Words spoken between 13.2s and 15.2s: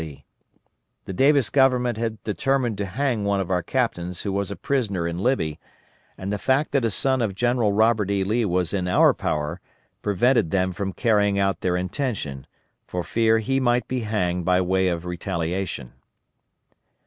he might be hanged by way of